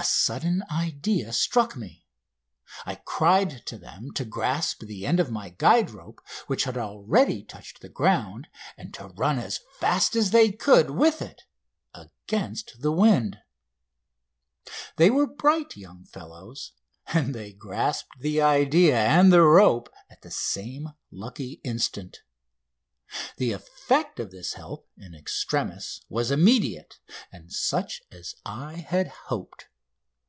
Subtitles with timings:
[0.00, 2.06] A sudden idea struck me.
[2.86, 7.42] I cried to them to grasp the end of my guide rope, which had already
[7.42, 11.42] touched the ground, and to run as fast as they could with it
[11.92, 13.40] against the wind.
[14.94, 16.74] They were bright young fellows,
[17.08, 22.20] and they grasped the idea and the rope at the same lucky instant.
[23.38, 27.00] The effect of this help in extremis was immediate,
[27.32, 29.66] and such as I had hoped.